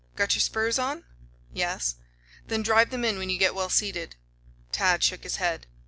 Got 0.15 0.33
your 0.33 0.39
spurs 0.39 0.79
on?" 0.79 1.03
"Yes." 1.53 1.97
"Then 2.47 2.63
drive 2.63 2.89
them 2.89 3.05
in 3.05 3.19
when 3.19 3.29
you 3.29 3.37
get 3.37 3.53
well 3.53 3.69
seated." 3.69 4.15
Tad 4.71 5.03
shook 5.03 5.21
his 5.21 5.35
head. 5.35 5.67